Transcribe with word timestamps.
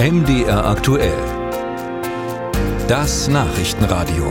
MDR 0.00 0.64
aktuell. 0.64 1.18
Das 2.86 3.26
Nachrichtenradio. 3.26 4.30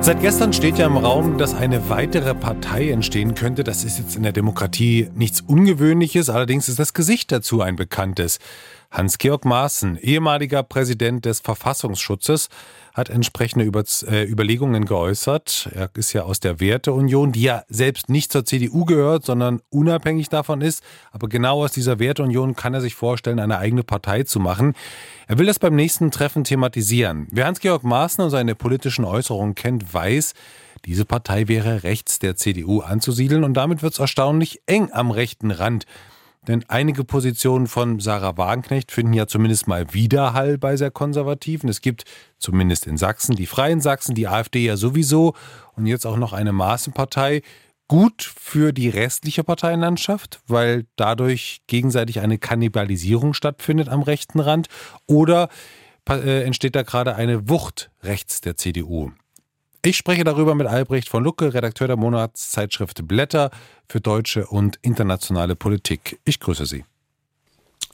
Seit 0.00 0.22
gestern 0.22 0.54
steht 0.54 0.78
ja 0.78 0.86
im 0.86 0.96
Raum, 0.96 1.36
dass 1.36 1.52
eine 1.52 1.90
weitere 1.90 2.34
Partei 2.34 2.88
entstehen 2.88 3.34
könnte. 3.34 3.62
Das 3.62 3.84
ist 3.84 3.98
jetzt 3.98 4.16
in 4.16 4.22
der 4.22 4.32
Demokratie 4.32 5.10
nichts 5.14 5.42
Ungewöhnliches, 5.42 6.30
allerdings 6.30 6.70
ist 6.70 6.78
das 6.78 6.94
Gesicht 6.94 7.30
dazu 7.30 7.60
ein 7.60 7.76
bekanntes. 7.76 8.38
Hans-Georg 8.96 9.44
Maaßen, 9.44 9.98
ehemaliger 9.98 10.62
Präsident 10.62 11.26
des 11.26 11.40
Verfassungsschutzes, 11.40 12.48
hat 12.94 13.10
entsprechende 13.10 13.66
Über 13.66 13.84
äh, 14.08 14.24
Überlegungen 14.24 14.86
geäußert. 14.86 15.68
Er 15.74 15.90
ist 15.92 16.14
ja 16.14 16.22
aus 16.22 16.40
der 16.40 16.60
Werteunion, 16.60 17.30
die 17.30 17.42
ja 17.42 17.64
selbst 17.68 18.08
nicht 18.08 18.32
zur 18.32 18.46
CDU 18.46 18.86
gehört, 18.86 19.26
sondern 19.26 19.60
unabhängig 19.68 20.30
davon 20.30 20.62
ist. 20.62 20.82
Aber 21.12 21.28
genau 21.28 21.62
aus 21.62 21.72
dieser 21.72 21.98
Werteunion 21.98 22.56
kann 22.56 22.72
er 22.72 22.80
sich 22.80 22.94
vorstellen, 22.94 23.38
eine 23.38 23.58
eigene 23.58 23.82
Partei 23.82 24.22
zu 24.22 24.40
machen. 24.40 24.72
Er 25.26 25.38
will 25.38 25.44
das 25.44 25.58
beim 25.58 25.76
nächsten 25.76 26.10
Treffen 26.10 26.44
thematisieren. 26.44 27.28
Wer 27.30 27.44
Hans-Georg 27.44 27.84
Maaßen 27.84 28.24
und 28.24 28.30
seine 28.30 28.54
politischen 28.54 29.04
Äußerungen 29.04 29.54
kennt, 29.54 29.92
weiß, 29.92 30.32
diese 30.86 31.04
Partei 31.04 31.48
wäre 31.48 31.82
rechts 31.82 32.18
der 32.18 32.36
CDU 32.36 32.80
anzusiedeln 32.80 33.44
und 33.44 33.52
damit 33.54 33.82
wird 33.82 33.92
es 33.92 33.98
erstaunlich 33.98 34.62
eng 34.64 34.90
am 34.90 35.10
rechten 35.10 35.50
Rand. 35.50 35.84
Denn 36.48 36.64
einige 36.68 37.04
Positionen 37.04 37.66
von 37.66 37.98
Sarah 37.98 38.36
Wagenknecht 38.36 38.92
finden 38.92 39.12
ja 39.12 39.26
zumindest 39.26 39.66
mal 39.66 39.92
Widerhall 39.92 40.58
bei 40.58 40.76
sehr 40.76 40.90
Konservativen. 40.90 41.68
Es 41.68 41.80
gibt 41.80 42.04
zumindest 42.38 42.86
in 42.86 42.96
Sachsen 42.96 43.34
die 43.34 43.46
Freien 43.46 43.80
Sachsen, 43.80 44.14
die 44.14 44.28
AfD 44.28 44.64
ja 44.64 44.76
sowieso 44.76 45.34
und 45.74 45.86
jetzt 45.86 46.06
auch 46.06 46.16
noch 46.16 46.32
eine 46.32 46.52
Maßenpartei. 46.52 47.42
Gut 47.88 48.22
für 48.22 48.72
die 48.72 48.88
restliche 48.88 49.44
Parteienlandschaft, 49.44 50.40
weil 50.48 50.86
dadurch 50.96 51.62
gegenseitig 51.68 52.20
eine 52.20 52.38
Kannibalisierung 52.38 53.32
stattfindet 53.32 53.88
am 53.88 54.02
rechten 54.02 54.40
Rand. 54.40 54.66
Oder 55.06 55.48
äh, 56.08 56.42
entsteht 56.42 56.74
da 56.74 56.82
gerade 56.82 57.14
eine 57.14 57.48
Wucht 57.48 57.90
rechts 58.02 58.40
der 58.40 58.56
CDU? 58.56 59.12
Ich 59.86 59.96
spreche 59.96 60.24
darüber 60.24 60.56
mit 60.56 60.66
Albrecht 60.66 61.08
von 61.08 61.22
Lucke, 61.22 61.54
Redakteur 61.54 61.86
der 61.86 61.96
Monatszeitschrift 61.96 63.06
Blätter 63.06 63.52
für 63.88 64.00
deutsche 64.00 64.48
und 64.48 64.80
internationale 64.82 65.54
Politik. 65.54 66.18
Ich 66.24 66.40
grüße 66.40 66.66
Sie. 66.66 66.84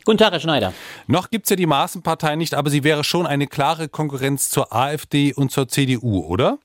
Guten 0.07 0.17
Tag, 0.17 0.33
Herr 0.33 0.41
Schneider. 0.41 0.73
Noch 1.07 1.29
gibt 1.29 1.45
es 1.45 1.51
ja 1.51 1.57
die 1.57 1.67
Maßenpartei 1.67 2.37
nicht, 2.37 2.55
aber 2.55 2.71
sie 2.71 2.83
wäre 2.83 3.05
schon 3.05 3.27
eine 3.27 3.47
klare 3.47 3.91
Konkurrenz 3.91 4.49
zur 4.49 4.73
AfD 4.73 5.35
und 5.35 5.53
zur 5.53 5.69
CDU, 5.69 6.25
oder? 6.25 6.57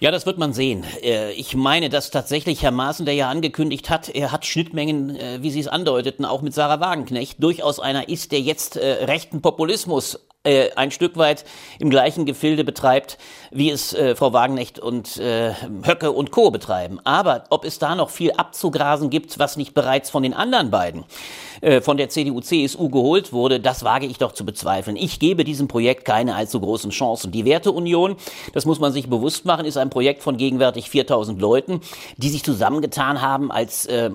Ja, 0.00 0.10
das 0.10 0.26
wird 0.26 0.36
man 0.36 0.52
sehen. 0.52 0.84
Äh, 1.04 1.30
ich 1.34 1.54
meine, 1.54 1.88
dass 1.88 2.10
tatsächlich 2.10 2.64
Herr 2.64 2.72
Maaßen, 2.72 3.06
der 3.06 3.14
ja 3.14 3.30
angekündigt 3.30 3.88
hat, 3.88 4.08
er 4.08 4.32
hat 4.32 4.44
Schnittmengen, 4.46 5.14
äh, 5.14 5.38
wie 5.42 5.52
Sie 5.52 5.60
es 5.60 5.68
andeuteten, 5.68 6.24
auch 6.24 6.42
mit 6.42 6.54
Sarah 6.54 6.80
Wagenknecht, 6.80 7.40
durchaus 7.40 7.78
einer 7.78 8.08
ist, 8.08 8.32
der 8.32 8.40
jetzt 8.40 8.76
äh, 8.76 9.04
rechten 9.04 9.42
Populismus 9.42 10.26
äh, 10.46 10.70
ein 10.76 10.90
Stück 10.90 11.16
weit 11.16 11.44
im 11.78 11.90
gleichen 11.90 12.24
Gefilde 12.24 12.64
betreibt, 12.64 13.18
wie 13.50 13.70
es 13.70 13.92
äh, 13.92 14.14
Frau 14.14 14.32
Wagenknecht 14.32 14.78
und 14.78 15.16
äh, 15.18 15.52
Höcke 15.84 16.12
und 16.12 16.30
Co. 16.30 16.50
betreiben. 16.50 17.00
Aber 17.04 17.44
ob 17.50 17.64
es 17.64 17.78
da 17.78 17.94
noch 17.94 18.10
viel 18.10 18.32
abzugrasen 18.32 19.10
gibt, 19.10 19.38
was 19.38 19.56
nicht 19.56 19.74
bereits 19.74 20.10
von 20.10 20.22
den 20.22 20.34
anderen 20.34 20.70
beiden, 20.70 21.04
äh, 21.60 21.80
von 21.80 21.96
der 21.96 22.08
CDU, 22.08 22.40
CSU 22.40 22.88
geholt 22.88 23.32
wurde, 23.32 23.60
das 23.60 23.84
wage 23.84 24.06
ich 24.06 24.18
doch 24.18 24.32
zu 24.32 24.44
bezweifeln. 24.44 24.96
Ich 24.96 25.18
gebe 25.18 25.44
diesem 25.44 25.68
Projekt 25.68 26.04
keine 26.04 26.34
allzu 26.34 26.60
großen 26.60 26.90
Chancen. 26.90 27.32
Die 27.32 27.44
Werteunion, 27.44 28.16
das 28.52 28.66
muss 28.66 28.78
man 28.78 28.92
sich 28.92 29.08
bewusst 29.08 29.44
machen, 29.44 29.66
ist 29.66 29.76
ein 29.76 29.90
Projekt 29.90 30.22
von 30.22 30.36
gegenwärtig 30.36 30.90
4000 30.90 31.40
Leuten, 31.40 31.80
die 32.16 32.28
sich 32.28 32.44
zusammengetan 32.44 33.22
haben 33.22 33.50
als 33.50 33.86
äh, 33.86 34.10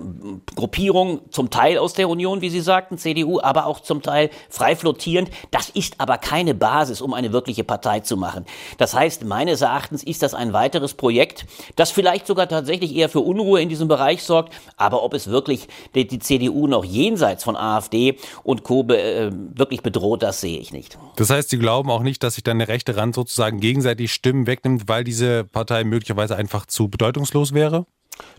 Gruppierung, 0.56 1.22
zum 1.32 1.50
Teil 1.50 1.78
aus 1.78 1.94
der 1.94 2.10
Union, 2.10 2.42
wie 2.42 2.50
Sie 2.50 2.62
sagten, 2.62 2.98
CDU, 2.98 3.40
aber 3.42 3.66
auch 3.66 3.80
zum 3.82 4.02
Teil 4.02 4.30
frei 4.50 4.76
flottierend. 4.76 5.30
Das 5.52 5.70
ist 5.70 5.96
aber 6.00 6.18
keine 6.22 6.54
Basis, 6.54 7.02
um 7.02 7.14
eine 7.14 7.34
wirkliche 7.34 7.64
Partei 7.64 8.00
zu 8.00 8.18
machen. 8.18 8.46
Das 8.78 8.94
heißt, 8.94 9.26
meines 9.26 9.62
Erachtens 9.62 10.04
ist 10.04 10.24
das 10.24 10.34
ein 10.34 10.54
weiteres 10.54 10.94
Projekt, 10.94 11.46
das 11.76 11.92
vielleicht 11.92 12.28
sogar 12.28 12.48
tatsächlich 12.48 12.96
eher 12.96 13.10
für 13.10 13.20
Unruhe 13.20 13.62
in 13.62 13.70
diesem 13.70 13.88
Bereich 13.88 14.24
sorgt. 14.24 14.54
Aber 14.78 15.04
ob 15.04 15.14
es 15.14 15.28
wirklich 15.28 15.68
die, 15.96 16.08
die 16.08 16.20
CDU 16.20 16.68
noch 16.68 16.86
jenseits 16.86 17.44
von 17.44 17.56
AfD 17.56 18.18
und 18.44 18.64
Co. 18.64 18.88
Äh, 18.90 19.32
wirklich 19.54 19.82
bedroht, 19.82 20.24
das 20.24 20.42
sehe 20.42 20.60
ich 20.60 20.72
nicht. 20.72 20.98
Das 21.16 21.30
heißt, 21.30 21.50
Sie 21.50 21.58
glauben 21.58 21.90
auch 21.90 22.04
nicht, 22.04 22.24
dass 22.24 22.36
sich 22.36 22.44
dann 22.44 22.60
der 22.60 22.68
rechte 22.68 22.96
Rand 22.96 23.16
sozusagen 23.16 23.60
gegenseitig 23.60 24.14
Stimmen 24.14 24.48
wegnimmt, 24.48 24.88
weil 24.88 25.04
diese 25.04 25.44
Partei 25.44 25.84
möglicherweise 25.84 26.36
einfach 26.36 26.66
zu 26.66 26.88
bedeutungslos 26.88 27.54
wäre? 27.54 27.86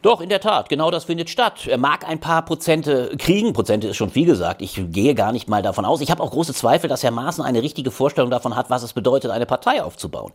Doch, 0.02 0.20
in 0.20 0.28
der 0.28 0.40
Tat, 0.40 0.68
genau 0.68 0.90
das 0.90 1.04
findet 1.04 1.30
statt. 1.30 1.68
Er 1.68 1.78
mag 1.78 2.08
ein 2.08 2.18
paar 2.18 2.44
Prozente 2.44 3.12
kriegen. 3.18 3.52
Prozente 3.52 3.86
ist 3.86 3.96
schon 3.96 4.10
viel 4.10 4.26
gesagt. 4.26 4.60
Ich 4.60 4.82
gehe 4.90 5.14
gar 5.14 5.30
nicht 5.30 5.48
mal 5.48 5.62
davon 5.62 5.84
aus. 5.84 6.00
Ich 6.00 6.10
habe 6.10 6.20
auch 6.20 6.32
große 6.32 6.52
Zweifel, 6.54 6.88
dass 6.88 7.04
Herr 7.04 7.12
Maaßen 7.12 7.44
eine 7.44 7.62
richtige 7.62 7.92
Vorstellung 7.92 8.28
davon 8.28 8.56
hat, 8.56 8.68
was 8.68 8.82
es 8.82 8.94
bedeutet, 8.94 9.30
eine 9.30 9.46
Partei 9.46 9.80
aufzubauen. 9.80 10.32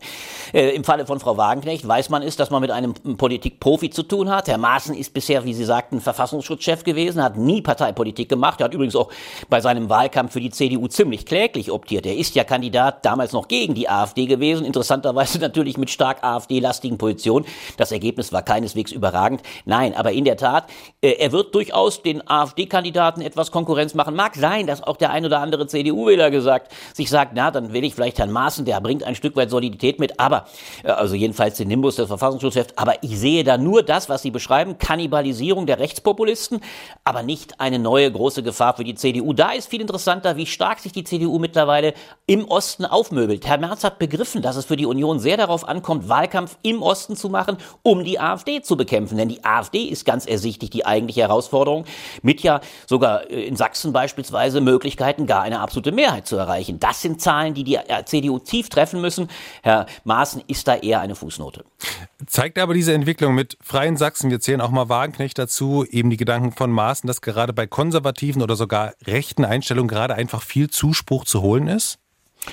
Äh, 0.54 0.70
Im 0.70 0.84
Falle 0.84 1.04
von 1.04 1.20
Frau 1.20 1.36
Wagenknecht 1.36 1.86
weiß 1.86 2.08
man 2.08 2.22
ist, 2.22 2.40
dass 2.40 2.48
man 2.48 2.62
mit 2.62 2.70
einem 2.70 2.94
Politikprofi 2.94 3.90
zu 3.90 4.04
tun 4.04 4.30
hat. 4.30 4.48
Herr 4.48 4.56
Maaßen 4.56 4.94
ist 4.94 5.12
bisher, 5.12 5.44
wie 5.44 5.52
Sie 5.52 5.66
sagten, 5.66 6.00
Verfassungsschutzchef 6.00 6.82
gewesen, 6.82 7.22
hat 7.22 7.36
nie 7.36 7.60
Parteipolitik 7.60 8.30
gemacht. 8.30 8.62
Er 8.62 8.64
hat 8.64 8.74
übrigens 8.74 8.96
auch 8.96 9.10
bei 9.50 9.60
seinem 9.60 9.90
Wahlkampf 9.90 10.32
für 10.32 10.40
die 10.40 10.50
CDU 10.50 10.88
ziemlich 10.88 11.26
kläglich 11.26 11.70
optiert. 11.70 12.06
Er 12.06 12.16
ist 12.16 12.34
ja 12.34 12.44
Kandidat 12.44 13.04
damals 13.04 13.32
noch 13.32 13.48
gegen 13.48 13.74
die 13.74 13.90
AfD 13.90 14.24
gewesen. 14.24 14.64
Interessanterweise 14.64 15.38
natürlich 15.40 15.76
mit 15.76 15.90
stark 15.90 16.24
AfD-lastigen 16.24 16.96
Positionen. 16.96 17.44
Das 17.76 17.92
Ergebnis 17.92 18.32
war 18.32 18.40
keineswegs 18.40 18.92
überragend 18.92 19.37
sagen, 19.38 19.62
nein, 19.64 19.94
aber 19.94 20.12
in 20.12 20.24
der 20.24 20.36
Tat, 20.36 20.68
äh, 21.00 21.12
er 21.12 21.32
wird 21.32 21.54
durchaus 21.54 22.02
den 22.02 22.26
AfD-Kandidaten 22.28 23.20
etwas 23.20 23.50
Konkurrenz 23.50 23.94
machen. 23.94 24.14
Mag 24.14 24.34
sein, 24.36 24.66
dass 24.66 24.82
auch 24.82 24.96
der 24.96 25.10
ein 25.10 25.24
oder 25.24 25.40
andere 25.40 25.66
CDU-Wähler 25.66 26.30
gesagt, 26.30 26.72
sich 26.94 27.10
sagt, 27.10 27.32
na, 27.34 27.50
dann 27.50 27.72
wähle 27.72 27.86
ich 27.86 27.94
vielleicht 27.94 28.18
Herrn 28.18 28.30
Maaßen, 28.30 28.64
der 28.64 28.80
bringt 28.80 29.04
ein 29.04 29.14
Stück 29.14 29.36
weit 29.36 29.50
Solidität 29.50 29.98
mit, 29.98 30.18
aber, 30.20 30.46
äh, 30.84 30.90
also 30.90 31.14
jedenfalls 31.14 31.56
den 31.56 31.68
Nimbus 31.68 31.96
des 31.96 32.08
Verfassungsschutzchefs, 32.08 32.74
aber 32.76 33.02
ich 33.02 33.18
sehe 33.18 33.44
da 33.44 33.58
nur 33.58 33.82
das, 33.82 34.08
was 34.08 34.22
Sie 34.22 34.30
beschreiben, 34.30 34.78
Kannibalisierung 34.78 35.66
der 35.66 35.78
Rechtspopulisten, 35.78 36.60
aber 37.04 37.22
nicht 37.22 37.60
eine 37.60 37.78
neue 37.78 38.10
große 38.10 38.42
Gefahr 38.42 38.74
für 38.74 38.84
die 38.84 38.94
CDU. 38.94 39.32
Da 39.32 39.52
ist 39.52 39.68
viel 39.68 39.80
interessanter, 39.80 40.36
wie 40.36 40.46
stark 40.46 40.80
sich 40.80 40.92
die 40.92 41.04
CDU 41.04 41.38
mittlerweile 41.38 41.94
im 42.26 42.46
Osten 42.46 42.84
aufmöbelt. 42.84 43.46
Herr 43.46 43.58
Merz 43.58 43.84
hat 43.84 43.98
begriffen, 43.98 44.42
dass 44.42 44.56
es 44.56 44.64
für 44.64 44.76
die 44.76 44.86
Union 44.86 45.18
sehr 45.18 45.36
darauf 45.36 45.66
ankommt, 45.66 46.08
Wahlkampf 46.08 46.58
im 46.62 46.82
Osten 46.82 47.16
zu 47.16 47.28
machen, 47.28 47.56
um 47.82 48.04
die 48.04 48.20
AfD 48.20 48.62
zu 48.62 48.76
bekämpfen. 48.76 49.16
Denn 49.16 49.27
die 49.28 49.44
AfD 49.44 49.84
ist 49.84 50.04
ganz 50.04 50.26
ersichtlich 50.26 50.70
die 50.70 50.86
eigentliche 50.86 51.22
Herausforderung, 51.22 51.84
mit 52.22 52.42
ja 52.42 52.60
sogar 52.86 53.30
äh, 53.30 53.44
in 53.44 53.56
Sachsen 53.56 53.92
beispielsweise 53.92 54.60
Möglichkeiten, 54.60 55.26
gar 55.26 55.42
eine 55.42 55.60
absolute 55.60 55.92
Mehrheit 55.92 56.26
zu 56.26 56.36
erreichen. 56.36 56.80
Das 56.80 57.02
sind 57.02 57.20
Zahlen, 57.20 57.54
die 57.54 57.64
die 57.64 57.76
äh, 57.76 58.04
CDU 58.04 58.38
tief 58.38 58.68
treffen 58.68 59.00
müssen. 59.00 59.28
Herr 59.62 59.86
Maaßen 60.04 60.42
ist 60.46 60.68
da 60.68 60.76
eher 60.76 61.00
eine 61.00 61.14
Fußnote. 61.14 61.64
Zeigt 62.26 62.58
aber 62.58 62.74
diese 62.74 62.92
Entwicklung 62.92 63.34
mit 63.34 63.56
Freien 63.60 63.96
Sachsen, 63.96 64.30
wir 64.30 64.40
zählen 64.40 64.60
auch 64.60 64.70
mal 64.70 64.88
Wagenknecht 64.88 65.38
dazu, 65.38 65.84
eben 65.88 66.10
die 66.10 66.16
Gedanken 66.16 66.52
von 66.52 66.70
Maaßen, 66.70 67.06
dass 67.06 67.20
gerade 67.20 67.52
bei 67.52 67.66
konservativen 67.66 68.42
oder 68.42 68.56
sogar 68.56 68.94
rechten 69.06 69.44
Einstellungen 69.44 69.88
gerade 69.88 70.14
einfach 70.14 70.42
viel 70.42 70.68
Zuspruch 70.70 71.24
zu 71.24 71.42
holen 71.42 71.68
ist? 71.68 71.98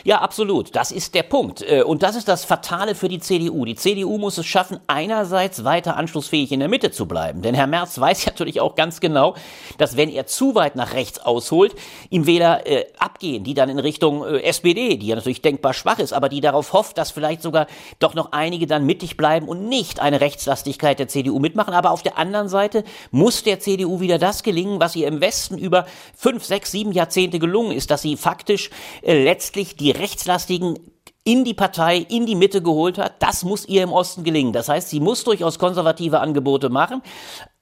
Ja, 0.04 0.20
absolut. 0.20 0.76
Das 0.76 0.92
ist 0.92 1.16
der 1.16 1.24
Punkt. 1.24 1.62
Äh, 1.62 1.84
und 1.84 2.04
das 2.04 2.16
ist 2.16 2.28
das 2.28 2.46
Fatale 2.46 2.96
für 2.96 3.08
die 3.08 3.20
CDU. 3.20 3.66
Die 3.66 3.76
CDU 3.76 4.18
muss 4.18 4.38
es 4.38 4.46
schaffen, 4.46 4.80
einerseits 4.88 5.64
weiter 5.64 5.96
anschlussfähig 5.98 6.52
in 6.52 6.60
der 6.60 6.70
Mitte 6.70 6.92
zu 6.92 7.08
bleiben. 7.08 7.42
Denn 7.42 7.56
Herr 7.56 7.68
Merz 7.68 8.00
weiß 8.00 8.26
natürlich 8.26 8.62
auch 8.62 8.76
ganz 8.76 9.00
genau, 9.00 9.36
dass 9.78 9.98
wenn 9.98 10.10
er 10.10 10.28
zu 10.28 10.56
weit 10.56 10.76
nach 10.76 10.94
rechts 10.94 11.20
ausholt, 11.20 11.76
ihm 12.10 12.26
Wähler 12.26 12.68
äh, 12.68 12.86
abgehen, 12.98 13.44
die 13.44 13.54
dann 13.54 13.70
in 13.70 13.80
Richtung 13.80 14.26
äh, 14.26 14.42
SPD, 14.42 14.98
die 14.98 15.08
ja 15.08 15.16
natürlich 15.16 15.42
denkbar 15.42 15.74
schwach 15.74 16.00
ist, 16.00 16.14
aber 16.14 16.30
die 16.30 16.42
darauf 16.42 16.74
hofft, 16.74 16.98
dass 16.98 17.12
vielleicht 17.12 17.42
sogar 17.42 17.68
doch 18.00 18.14
noch 18.14 18.32
einige 18.32 18.68
dann 18.68 18.86
mittig 18.86 19.18
bleiben 19.18 19.48
und 19.48 19.68
nicht 19.68 20.00
eine 20.00 20.22
Rechtslastigkeit 20.22 21.00
der 21.00 21.08
CDU 21.08 21.40
mitmachen. 21.40 21.74
Aber 21.74 21.92
auf 21.92 22.04
der 22.04 22.18
anderen 22.18 22.50
Seite 22.50 22.84
muss 23.12 23.44
der 23.44 23.60
CDU 23.60 24.00
wieder 24.00 24.18
das 24.18 24.44
gelingen, 24.44 24.80
was 24.80 24.96
ihr 24.96 25.08
im 25.08 25.22
Westen 25.22 25.58
über 25.58 25.86
fünf, 26.16 26.44
sechs, 26.44 26.72
sieben 26.72 26.92
Jahrzehnte 26.92 27.40
gelungen 27.40 27.72
ist, 27.72 27.92
dass 27.92 28.02
sie 28.02 28.18
faktisch 28.18 28.70
äh, 29.02 29.24
letztlich 29.24 29.76
die 29.76 29.85
die 29.86 29.92
rechtslastigen 29.92 30.80
in 31.24 31.44
die 31.44 31.54
Partei, 31.54 31.98
in 31.98 32.26
die 32.26 32.36
Mitte 32.36 32.62
geholt 32.62 32.98
hat. 32.98 33.22
Das 33.22 33.44
muss 33.44 33.68
ihr 33.68 33.84
im 33.84 33.92
Osten 33.92 34.24
gelingen. 34.24 34.52
Das 34.52 34.68
heißt, 34.68 34.90
sie 34.90 35.00
muss 35.00 35.24
durchaus 35.24 35.60
konservative 35.60 36.20
Angebote 36.20 36.70
machen, 36.70 37.02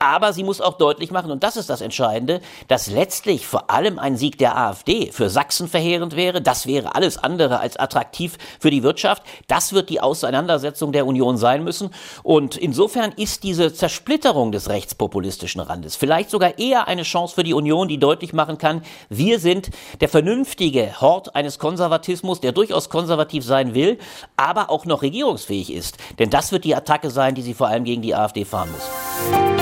aber 0.03 0.33
sie 0.33 0.43
muss 0.43 0.61
auch 0.61 0.77
deutlich 0.77 1.11
machen, 1.11 1.31
und 1.31 1.43
das 1.43 1.57
ist 1.57 1.69
das 1.69 1.81
Entscheidende, 1.81 2.41
dass 2.67 2.87
letztlich 2.87 3.47
vor 3.47 3.71
allem 3.71 3.97
ein 3.97 4.17
Sieg 4.17 4.37
der 4.37 4.57
AfD 4.57 5.11
für 5.11 5.29
Sachsen 5.29 5.67
verheerend 5.67 6.15
wäre. 6.15 6.41
Das 6.41 6.67
wäre 6.67 6.95
alles 6.95 7.17
andere 7.17 7.59
als 7.59 7.77
attraktiv 7.77 8.37
für 8.59 8.69
die 8.69 8.83
Wirtschaft. 8.83 9.23
Das 9.47 9.73
wird 9.73 9.89
die 9.89 10.01
Auseinandersetzung 10.01 10.91
der 10.91 11.07
Union 11.07 11.37
sein 11.37 11.63
müssen. 11.63 11.89
Und 12.21 12.55
insofern 12.55 13.11
ist 13.13 13.43
diese 13.43 13.73
Zersplitterung 13.73 14.51
des 14.51 14.69
rechtspopulistischen 14.69 15.61
Randes 15.61 15.95
vielleicht 15.95 16.29
sogar 16.31 16.59
eher 16.59 16.89
eine 16.89 17.03
Chance 17.03 17.35
für 17.35 17.43
die 17.43 17.53
Union, 17.53 17.87
die 17.87 17.97
deutlich 17.97 18.33
machen 18.33 18.57
kann, 18.57 18.81
wir 19.09 19.39
sind 19.39 19.69
der 20.01 20.09
vernünftige 20.09 20.99
Hort 20.99 21.33
eines 21.33 21.59
Konservatismus, 21.59 22.41
der 22.41 22.51
durchaus 22.51 22.89
konservativ 22.89 23.43
sein 23.45 23.73
will, 23.73 23.97
aber 24.35 24.69
auch 24.69 24.85
noch 24.85 25.01
regierungsfähig 25.01 25.71
ist. 25.71 25.97
Denn 26.19 26.29
das 26.29 26.51
wird 26.51 26.65
die 26.65 26.75
Attacke 26.75 27.09
sein, 27.09 27.35
die 27.35 27.41
sie 27.41 27.53
vor 27.53 27.67
allem 27.67 27.85
gegen 27.85 28.01
die 28.01 28.15
AfD 28.15 28.43
fahren 28.43 28.69
muss. 28.71 29.52